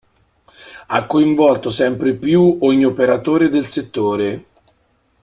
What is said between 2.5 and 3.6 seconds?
ogni operatore